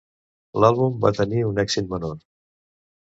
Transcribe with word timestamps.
L'àlbum 0.63 0.95
va 1.05 1.11
tenir 1.19 1.43
un 1.51 1.61
èxit 1.65 1.93
menor. 1.93 2.17